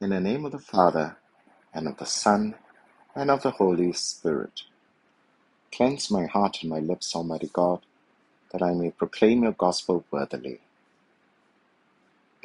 In 0.00 0.10
the 0.10 0.20
name 0.20 0.46
of 0.46 0.52
the 0.52 0.58
Father, 0.60 1.16
and 1.74 1.88
of 1.88 1.98
the 1.98 2.06
Son, 2.06 2.54
and 3.14 3.30
of 3.30 3.42
the 3.42 3.50
Holy 3.52 3.92
Spirit. 3.92 4.62
Cleanse 5.72 6.10
my 6.10 6.26
heart 6.26 6.58
and 6.62 6.70
my 6.70 6.80
lips, 6.80 7.14
Almighty 7.16 7.50
God, 7.52 7.80
that 8.52 8.62
I 8.62 8.74
may 8.74 8.92
proclaim 8.92 9.42
your 9.44 9.52
gospel 9.52 10.04
worthily. 10.10 10.60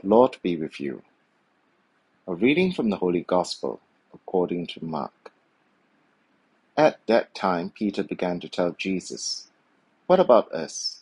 The 0.01 0.09
Lord 0.09 0.37
be 0.43 0.57
with 0.57 0.79
you. 0.79 1.03
A 2.27 2.35
reading 2.35 2.73
from 2.73 2.89
the 2.89 2.97
Holy 2.97 3.21
Gospel 3.21 3.81
according 4.13 4.67
to 4.67 4.85
Mark. 4.85 5.31
At 6.77 6.99
that 7.07 7.35
time, 7.35 7.71
Peter 7.71 8.03
began 8.03 8.39
to 8.41 8.49
tell 8.49 8.71
Jesus, 8.77 9.47
What 10.07 10.19
about 10.19 10.51
us? 10.53 11.01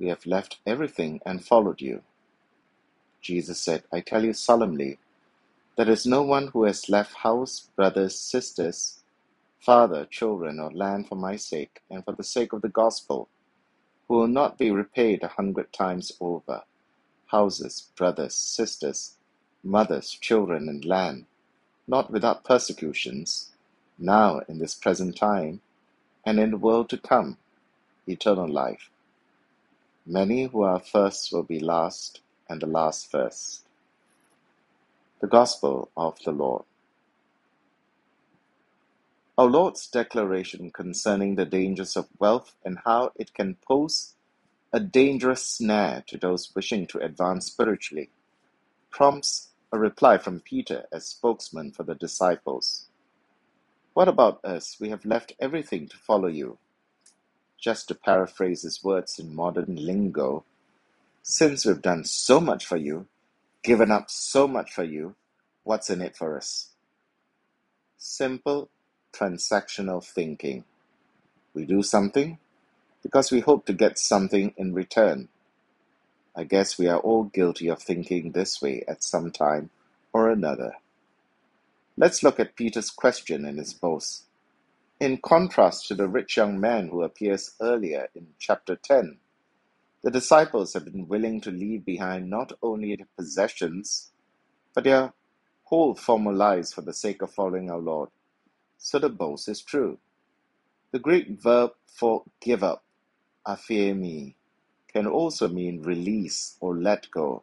We 0.00 0.08
have 0.08 0.26
left 0.26 0.58
everything 0.66 1.20
and 1.26 1.44
followed 1.44 1.80
you. 1.80 2.02
Jesus 3.22 3.60
said, 3.60 3.84
I 3.92 4.00
tell 4.00 4.24
you 4.24 4.32
solemnly, 4.34 4.98
there 5.78 5.90
is 5.90 6.04
no 6.04 6.24
one 6.24 6.48
who 6.48 6.64
has 6.64 6.88
left 6.88 7.14
house, 7.14 7.70
brothers, 7.76 8.18
sisters, 8.18 9.04
father, 9.60 10.04
children, 10.06 10.58
or 10.58 10.72
land 10.72 11.08
for 11.08 11.14
my 11.14 11.36
sake, 11.36 11.82
and 11.88 12.04
for 12.04 12.12
the 12.14 12.24
sake 12.24 12.52
of 12.52 12.62
the 12.62 12.68
gospel, 12.68 13.28
who 14.08 14.16
will 14.16 14.26
not 14.26 14.58
be 14.58 14.72
repaid 14.72 15.22
a 15.22 15.28
hundred 15.28 15.72
times 15.72 16.10
over 16.20 16.62
houses, 17.28 17.92
brothers, 17.96 18.34
sisters, 18.34 19.18
mothers, 19.62 20.10
children, 20.10 20.68
and 20.68 20.84
land, 20.84 21.26
not 21.86 22.10
without 22.10 22.42
persecutions, 22.44 23.52
now 24.00 24.40
in 24.48 24.58
this 24.58 24.74
present 24.74 25.16
time, 25.16 25.60
and 26.26 26.40
in 26.40 26.50
the 26.50 26.58
world 26.58 26.88
to 26.88 26.98
come, 26.98 27.38
eternal 28.08 28.48
life. 28.48 28.90
Many 30.04 30.46
who 30.46 30.62
are 30.62 30.80
first 30.80 31.32
will 31.32 31.44
be 31.44 31.60
last, 31.60 32.20
and 32.48 32.60
the 32.60 32.66
last 32.66 33.12
first. 33.12 33.67
The 35.20 35.26
Gospel 35.26 35.90
of 35.96 36.18
the 36.24 36.32
Lord. 36.32 36.64
Our 39.36 39.46
Lord's 39.46 39.86
declaration 39.88 40.70
concerning 40.70 41.34
the 41.34 41.44
dangers 41.44 41.96
of 41.96 42.08
wealth 42.18 42.54
and 42.64 42.78
how 42.84 43.12
it 43.16 43.34
can 43.34 43.56
pose 43.66 44.14
a 44.72 44.80
dangerous 44.80 45.44
snare 45.44 46.04
to 46.08 46.18
those 46.18 46.54
wishing 46.54 46.86
to 46.88 46.98
advance 46.98 47.46
spiritually 47.46 48.10
prompts 48.90 49.48
a 49.72 49.78
reply 49.78 50.18
from 50.18 50.40
Peter 50.40 50.86
as 50.92 51.06
spokesman 51.06 51.72
for 51.72 51.82
the 51.82 51.94
disciples. 51.94 52.86
What 53.94 54.08
about 54.08 54.44
us? 54.44 54.76
We 54.80 54.90
have 54.90 55.04
left 55.04 55.32
everything 55.40 55.88
to 55.88 55.96
follow 55.96 56.28
you. 56.28 56.58
Just 57.60 57.88
to 57.88 57.94
paraphrase 57.94 58.62
his 58.62 58.84
words 58.84 59.18
in 59.18 59.34
modern 59.34 59.76
lingo, 59.76 60.44
since 61.22 61.66
we've 61.66 61.82
done 61.82 62.04
so 62.04 62.40
much 62.40 62.64
for 62.64 62.76
you, 62.76 63.06
given 63.64 63.90
up 63.90 64.10
so 64.10 64.48
much 64.48 64.72
for 64.72 64.84
you, 64.84 65.16
what's 65.64 65.90
in 65.90 66.02
it 66.02 66.16
for 66.16 66.36
us? 66.36 66.70
Simple 67.98 68.70
transactional 69.12 70.04
thinking. 70.04 70.64
We 71.54 71.64
do 71.66 71.82
something 71.82 72.38
because 73.02 73.32
we 73.32 73.40
hope 73.40 73.66
to 73.66 73.72
get 73.72 73.98
something 73.98 74.54
in 74.56 74.74
return. 74.74 75.28
I 76.36 76.44
guess 76.44 76.78
we 76.78 76.88
are 76.88 76.98
all 77.00 77.24
guilty 77.24 77.68
of 77.68 77.82
thinking 77.82 78.32
this 78.32 78.62
way 78.62 78.84
at 78.88 79.04
some 79.04 79.32
time 79.32 79.70
or 80.12 80.30
another. 80.30 80.74
Let's 81.96 82.22
look 82.22 82.40
at 82.40 82.56
Peter's 82.56 82.90
question 82.90 83.44
and 83.44 83.58
his 83.58 83.74
boast. 83.74 84.24
In 85.00 85.18
contrast 85.18 85.88
to 85.88 85.94
the 85.94 86.08
rich 86.08 86.36
young 86.38 86.60
man 86.60 86.88
who 86.88 87.02
appears 87.02 87.52
earlier 87.60 88.08
in 88.14 88.28
chapter 88.38 88.76
10, 88.76 89.18
the 90.02 90.10
disciples 90.10 90.74
have 90.74 90.84
been 90.84 91.08
willing 91.08 91.40
to 91.42 91.50
leave 91.50 91.84
behind 91.84 92.30
not 92.30 92.52
only 92.62 92.96
their 92.96 93.08
possessions, 93.16 94.12
but 94.74 94.84
their 94.84 95.12
whole 95.64 95.94
former 95.94 96.32
lives 96.32 96.72
for 96.72 96.82
the 96.82 96.94
sake 96.94 97.22
of 97.22 97.32
following 97.32 97.70
our 97.70 97.78
Lord. 97.78 98.10
So 98.78 98.98
the 98.98 99.08
boast 99.08 99.48
is 99.48 99.60
true. 99.60 99.98
The 100.92 100.98
Greek 100.98 101.28
verb 101.40 101.72
for 101.86 102.24
give 102.40 102.62
up, 102.62 102.84
aphiemi, 103.46 104.34
can 104.92 105.06
also 105.06 105.48
mean 105.48 105.82
release 105.82 106.56
or 106.60 106.76
let 106.76 107.10
go. 107.10 107.42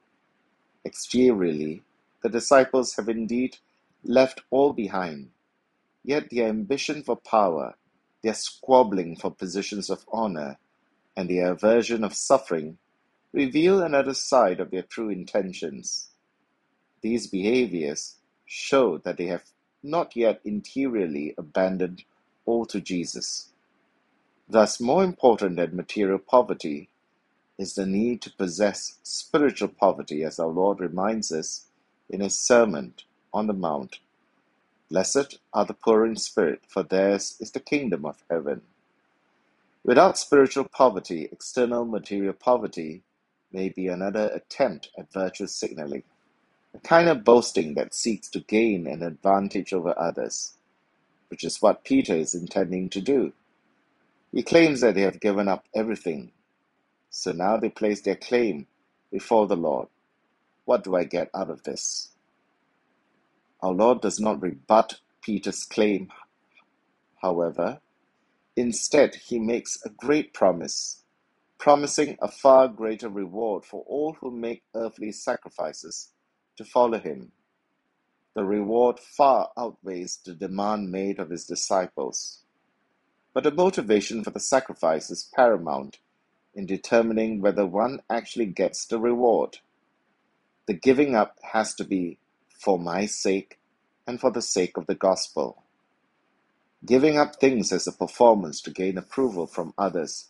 Exteriorly, 0.86 1.84
the 2.24 2.30
disciples 2.30 2.96
have 2.96 3.10
indeed 3.10 3.58
left 4.04 4.42
all 4.50 4.74
behind, 4.74 5.30
yet 6.04 6.30
their 6.32 6.48
ambition 6.48 7.04
for 7.04 7.16
power, 7.18 7.76
their 8.24 8.34
squabbling 8.34 9.16
for 9.16 9.30
positions 9.32 9.90
of 9.90 10.06
honor, 10.12 10.58
and 11.18 11.30
their 11.30 11.52
aversion 11.52 12.04
of 12.04 12.16
suffering 12.16 12.78
reveal 13.34 13.82
another 13.82 14.14
side 14.14 14.60
of 14.60 14.72
their 14.72 14.84
true 14.84 15.10
intentions. 15.10 16.10
These 17.02 17.28
behaviors 17.28 18.16
show 18.46 18.98
that 19.00 19.18
they 19.18 19.28
have 19.28 19.46
not 19.84 20.16
yet 20.16 20.42
interiorly 20.46 21.36
abandoned 21.38 22.04
all 22.46 22.66
to 22.68 22.82
Jesus. 22.82 23.50
Thus, 24.50 24.80
more 24.80 25.04
important 25.04 25.58
than 25.58 25.76
material 25.76 26.20
poverty 26.20 26.90
is 27.58 27.76
the 27.76 27.86
need 27.86 28.22
to 28.24 28.32
possess 28.32 29.00
spiritual 29.04 29.70
poverty, 29.70 30.24
as 30.24 30.40
our 30.40 30.48
Lord 30.50 30.80
reminds 30.80 31.32
us 31.32 31.68
in 32.10 32.22
his 32.22 32.40
Sermon 32.40 32.94
on 33.34 33.48
the 33.48 33.54
Mount. 33.54 34.00
Blessed 34.90 35.40
are 35.54 35.66
the 35.66 35.74
poor 35.74 36.06
in 36.06 36.16
spirit, 36.18 36.62
for 36.68 36.84
theirs 36.84 37.38
is 37.40 37.52
the 37.52 37.60
kingdom 37.60 38.06
of 38.06 38.24
heaven. 38.30 38.62
Without 39.86 40.20
spiritual 40.20 40.66
poverty, 40.66 41.30
external 41.32 41.86
material 41.86 42.34
poverty 42.34 43.04
may 43.54 43.70
be 43.70 43.88
another 43.88 44.32
attempt 44.36 44.90
at 45.00 45.14
virtue 45.14 45.48
signaling, 45.48 46.04
a 46.76 46.80
kind 46.80 47.10
of 47.10 47.24
boasting 47.26 47.76
that 47.76 47.96
seeks 47.96 48.30
to 48.30 48.42
gain 48.42 48.88
an 48.88 49.04
advantage 49.04 49.74
over 49.74 49.98
others, 50.00 50.58
which 51.30 51.44
is 51.44 51.62
what 51.62 51.86
Peter 51.86 52.16
is 52.16 52.36
intending 52.36 52.90
to 52.90 53.02
do. 53.02 53.34
He 54.34 54.44
claims 54.44 54.82
that 54.82 54.96
they 54.96 55.02
have 55.02 55.22
given 55.22 55.48
up 55.48 55.66
everything 55.76 56.32
so 57.12 57.32
now 57.32 57.58
they 57.58 57.70
place 57.70 58.02
their 58.02 58.16
claim 58.18 58.68
before 59.12 59.48
the 59.48 59.56
Lord. 59.58 59.88
What 60.66 60.84
do 60.84 60.96
I 60.96 61.06
get 61.06 61.30
out 61.36 61.50
of 61.50 61.64
this? 61.64 62.10
Our 63.62 63.74
Lord 63.74 64.02
does 64.02 64.20
not 64.20 64.42
rebut 64.42 65.00
Peter's 65.22 65.66
claim, 65.66 66.10
however. 67.22 67.80
Instead, 68.58 69.16
he 69.16 69.40
makes 69.40 69.80
a 69.86 69.90
great 69.90 70.34
promise, 70.34 71.04
promising 71.60 72.18
a 72.22 72.30
far 72.30 72.68
greater 72.68 73.10
reward 73.10 73.66
for 73.66 73.84
all 73.88 74.14
who 74.22 74.32
make 74.32 74.64
earthly 74.76 75.12
sacrifices 75.12 76.12
to 76.58 76.66
follow 76.66 77.00
him. 77.00 77.32
The 78.36 78.46
reward 78.46 79.00
far 79.00 79.52
outweighs 79.58 80.20
the 80.26 80.34
demand 80.34 80.92
made 80.92 81.20
of 81.20 81.32
his 81.32 81.46
disciples. 81.46 82.42
But 83.34 83.44
the 83.44 83.52
motivation 83.52 84.24
for 84.24 84.32
the 84.32 84.40
sacrifice 84.42 85.12
is 85.12 85.30
paramount 85.36 86.00
in 86.56 86.66
determining 86.66 87.42
whether 87.42 87.66
one 87.66 88.02
actually 88.10 88.48
gets 88.48 88.86
the 88.86 89.00
reward. 89.00 89.60
The 90.68 90.76
giving 90.76 91.16
up 91.16 91.38
has 91.54 91.76
to 91.76 91.86
be 91.86 92.20
for 92.50 92.80
my 92.80 93.08
sake 93.08 93.60
and 94.08 94.22
for 94.22 94.32
the 94.32 94.44
sake 94.44 94.78
of 94.78 94.88
the 94.88 94.96
gospel. 94.96 95.65
Giving 96.86 97.18
up 97.18 97.38
things 97.38 97.72
as 97.72 97.88
a 97.88 97.92
performance 97.92 98.62
to 98.62 98.72
gain 98.72 98.98
approval 98.98 99.48
from 99.48 99.74
others 99.78 100.28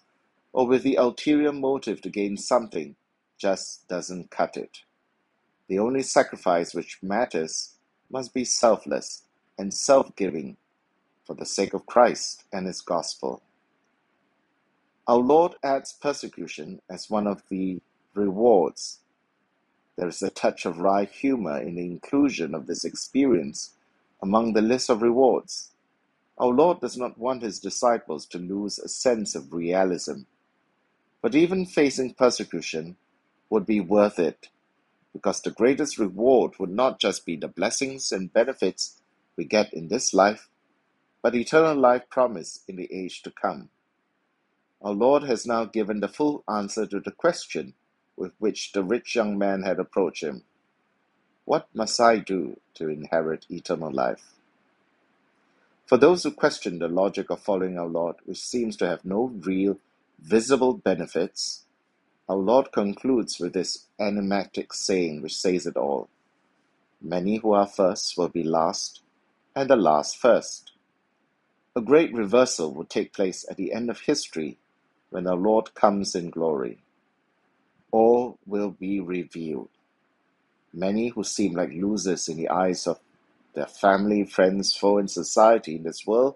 or 0.53 0.67
with 0.67 0.83
the 0.83 0.95
ulterior 0.95 1.51
motive 1.51 2.01
to 2.01 2.09
gain 2.09 2.38
something 2.38 2.95
just 3.38 3.88
doesn't 3.89 4.31
cut 4.31 4.55
it. 4.55 4.79
The 5.67 5.79
only 5.79 6.03
sacrifice 6.03 6.73
which 6.73 6.99
matters 7.03 7.73
must 8.09 8.33
be 8.33 8.45
selfless 8.45 9.23
and 9.57 9.73
self 9.73 10.15
giving 10.15 10.57
for 11.25 11.35
the 11.35 11.45
sake 11.45 11.73
of 11.73 11.88
Christ 11.88 12.44
and 12.53 12.67
his 12.67 12.81
gospel. 12.81 13.41
Our 15.07 15.17
Lord 15.17 15.55
adds 15.63 15.94
persecution 15.94 16.81
as 16.89 17.09
one 17.09 17.27
of 17.27 17.44
the 17.49 17.81
rewards. 18.13 18.99
There 19.97 20.07
is 20.07 20.21
a 20.21 20.29
touch 20.29 20.65
of 20.65 20.79
wry 20.79 21.05
humor 21.05 21.59
in 21.59 21.75
the 21.75 21.85
inclusion 21.85 22.56
of 22.56 22.68
this 22.68 22.85
experience 22.85 23.74
among 24.21 24.53
the 24.53 24.62
list 24.62 24.89
of 24.89 25.01
rewards. 25.01 25.71
Our 26.37 26.49
Lord 26.49 26.81
does 26.81 26.97
not 26.97 27.17
want 27.17 27.43
his 27.43 27.59
disciples 27.59 28.25
to 28.27 28.39
lose 28.39 28.79
a 28.79 28.89
sense 28.89 29.35
of 29.35 29.53
realism. 29.53 30.21
But 31.21 31.35
even 31.35 31.65
facing 31.65 32.15
persecution 32.15 32.97
would 33.49 33.65
be 33.65 33.81
worth 33.81 34.19
it, 34.19 34.49
because 35.13 35.41
the 35.41 35.51
greatest 35.51 35.99
reward 35.99 36.53
would 36.59 36.71
not 36.71 36.99
just 36.99 37.25
be 37.25 37.35
the 37.37 37.47
blessings 37.49 38.11
and 38.11 38.33
benefits 38.33 39.01
we 39.37 39.45
get 39.45 39.73
in 39.73 39.89
this 39.89 40.13
life, 40.13 40.49
but 41.23 41.35
eternal 41.35 41.75
life 41.77 42.03
promised 42.09 42.63
in 42.69 42.77
the 42.77 42.93
age 42.93 43.23
to 43.23 43.31
come. 43.31 43.69
Our 44.81 44.93
Lord 44.93 45.23
has 45.23 45.47
now 45.47 45.65
given 45.65 46.01
the 46.01 46.07
full 46.09 46.43
answer 46.49 46.87
to 46.87 46.99
the 47.01 47.11
question 47.11 47.73
with 48.17 48.33
which 48.39 48.73
the 48.73 48.83
rich 48.83 49.15
young 49.15 49.37
man 49.37 49.63
had 49.63 49.79
approached 49.79 50.23
him 50.23 50.43
What 51.45 51.67
must 51.75 51.99
I 52.01 52.19
do 52.19 52.59
to 52.75 52.89
inherit 52.89 53.47
eternal 53.51 53.91
life? 53.91 54.33
For 55.87 55.97
those 55.97 56.23
who 56.23 56.31
question 56.31 56.79
the 56.79 56.87
logic 56.87 57.29
of 57.29 57.41
following 57.41 57.77
our 57.77 57.87
Lord, 57.87 58.17
which 58.25 58.41
seems 58.41 58.77
to 58.77 58.87
have 58.87 59.05
no 59.05 59.25
real, 59.45 59.79
visible 60.19 60.73
benefits, 60.73 61.65
our 62.29 62.37
Lord 62.37 62.71
concludes 62.71 63.39
with 63.39 63.53
this 63.53 63.85
enigmatic 63.99 64.73
saying 64.73 65.21
which 65.21 65.37
says 65.37 65.67
it 65.67 65.77
all 65.77 66.09
Many 67.01 67.37
who 67.37 67.53
are 67.53 67.67
first 67.67 68.17
will 68.17 68.29
be 68.29 68.43
last, 68.43 69.01
and 69.55 69.69
the 69.69 69.77
last 69.77 70.17
first. 70.17 70.73
A 71.75 71.81
great 71.81 72.13
reversal 72.13 72.73
will 72.73 72.85
take 72.85 73.13
place 73.13 73.45
at 73.49 73.57
the 73.57 73.73
end 73.73 73.89
of 73.89 74.01
history 74.01 74.57
when 75.11 75.27
our 75.27 75.37
Lord 75.37 75.75
comes 75.75 76.15
in 76.15 76.29
glory. 76.31 76.79
All 77.91 78.39
will 78.45 78.71
be 78.71 78.99
revealed. 78.99 79.69
Many 80.73 81.09
who 81.09 81.23
seem 81.23 81.53
like 81.55 81.71
losers 81.71 82.29
in 82.29 82.37
the 82.37 82.49
eyes 82.49 82.87
of 82.87 82.99
their 83.56 83.68
family, 83.68 84.25
friends, 84.25 84.75
foe, 84.75 84.98
and 84.98 85.10
society 85.10 85.75
in 85.75 85.84
this 85.84 86.06
world 86.06 86.36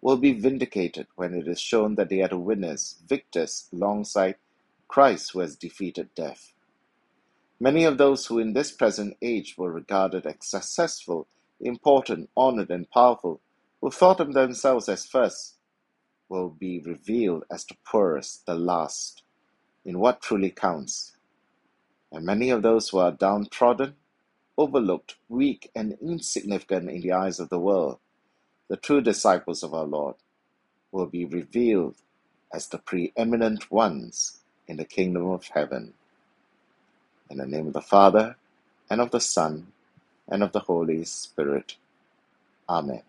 will 0.00 0.16
be 0.16 0.32
vindicated 0.32 1.06
when 1.16 1.34
it 1.34 1.48
is 1.48 1.60
shown 1.60 1.94
that 1.94 2.08
they 2.08 2.22
are 2.22 2.28
the 2.28 2.38
winners, 2.38 2.96
victors, 3.06 3.68
alongside 3.72 4.36
Christ 4.86 5.32
who 5.32 5.40
has 5.40 5.56
defeated 5.56 6.14
death. 6.14 6.52
Many 7.60 7.84
of 7.84 7.98
those 7.98 8.26
who 8.26 8.38
in 8.38 8.52
this 8.52 8.72
present 8.72 9.16
age 9.22 9.56
were 9.56 9.72
regarded 9.72 10.26
as 10.26 10.34
successful, 10.40 11.26
important, 11.60 12.28
honored, 12.36 12.70
and 12.70 12.90
powerful, 12.90 13.40
who 13.80 13.90
thought 13.90 14.20
of 14.20 14.34
themselves 14.34 14.88
as 14.88 15.06
first, 15.06 15.54
will 16.28 16.50
be 16.50 16.80
revealed 16.80 17.44
as 17.50 17.64
the 17.64 17.76
poorest, 17.86 18.44
the 18.46 18.54
last, 18.54 19.22
in 19.84 19.98
what 19.98 20.20
truly 20.20 20.50
counts. 20.50 21.16
And 22.12 22.26
many 22.26 22.50
of 22.50 22.62
those 22.62 22.88
who 22.88 22.98
are 22.98 23.12
downtrodden, 23.12 23.94
overlooked, 24.58 25.16
weak, 25.28 25.70
and 25.74 25.98
insignificant 26.02 26.90
in 26.90 27.02
the 27.02 27.12
eyes 27.12 27.40
of 27.40 27.50
the 27.50 27.58
world, 27.60 27.98
the 28.68 28.76
true 28.76 29.02
disciples 29.02 29.62
of 29.62 29.74
our 29.74 29.86
Lord, 29.86 30.16
will 30.92 31.06
be 31.06 31.24
revealed 31.24 31.96
as 32.54 32.68
the 32.68 32.78
preeminent 32.78 33.70
ones 33.70 34.40
in 34.68 34.78
the 34.78 34.84
kingdom 34.86 35.30
of 35.30 35.48
heaven. 35.54 35.94
In 37.30 37.38
the 37.38 37.46
name 37.46 37.68
of 37.68 37.74
the 37.74 37.82
Father, 37.82 38.36
and 38.90 39.00
of 39.00 39.10
the 39.12 39.20
Son, 39.20 39.68
and 40.28 40.42
of 40.42 40.52
the 40.52 40.60
Holy 40.60 41.04
Spirit. 41.04 41.76
Amen. 42.68 43.02